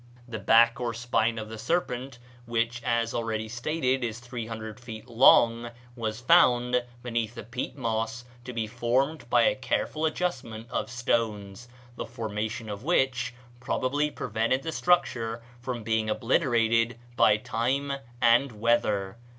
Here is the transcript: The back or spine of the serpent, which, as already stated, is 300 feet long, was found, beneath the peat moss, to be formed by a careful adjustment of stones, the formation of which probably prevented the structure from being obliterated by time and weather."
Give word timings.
The 0.27 0.39
back 0.39 0.79
or 0.79 0.95
spine 0.95 1.37
of 1.37 1.47
the 1.47 1.59
serpent, 1.59 2.17
which, 2.47 2.81
as 2.83 3.13
already 3.13 3.47
stated, 3.47 4.03
is 4.03 4.19
300 4.19 4.79
feet 4.79 5.07
long, 5.07 5.69
was 5.95 6.19
found, 6.21 6.83
beneath 7.03 7.35
the 7.35 7.43
peat 7.43 7.77
moss, 7.77 8.25
to 8.45 8.51
be 8.51 8.65
formed 8.65 9.29
by 9.29 9.43
a 9.43 9.53
careful 9.53 10.07
adjustment 10.07 10.67
of 10.71 10.89
stones, 10.89 11.67
the 11.97 12.07
formation 12.07 12.67
of 12.67 12.83
which 12.83 13.35
probably 13.59 14.09
prevented 14.09 14.63
the 14.63 14.71
structure 14.71 15.43
from 15.59 15.83
being 15.83 16.09
obliterated 16.09 16.97
by 17.15 17.37
time 17.37 17.93
and 18.19 18.53
weather." 18.53 19.17